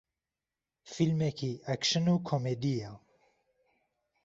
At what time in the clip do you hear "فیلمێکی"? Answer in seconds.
0.93-1.51